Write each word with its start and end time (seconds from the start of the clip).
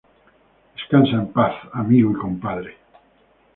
Descansa 0.75 1.13
en 1.15 1.27
paz 1.27 1.53
amigo 1.73 2.09
y 2.09 2.15
compadre" 2.15 2.75